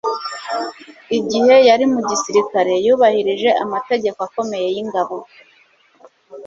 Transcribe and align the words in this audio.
igihe 1.17 1.53
yari 1.67 1.85
mu 1.93 2.01
gisirikare, 2.09 2.73
yubahirije 2.85 3.49
amategeko 3.63 4.19
akomeye 4.27 4.67
y'ingabo 4.75 5.17